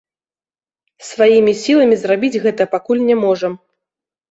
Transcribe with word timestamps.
Сваімі 1.09 1.53
сіламі 1.65 1.95
зрабіць 2.05 2.41
гэта 2.47 2.69
пакуль 2.75 3.07
не 3.13 3.21
можам. 3.23 3.53